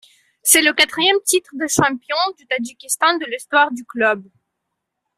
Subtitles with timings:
[0.41, 4.27] C'est le quatrième titre de champion du Tadjikistan de l'histoire du club.